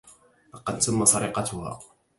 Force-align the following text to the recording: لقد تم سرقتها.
لقد 0.53 0.79
تم 0.79 1.05
سرقتها. 1.05 1.79